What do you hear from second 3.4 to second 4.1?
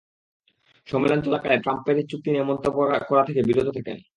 বিরত থাকেন।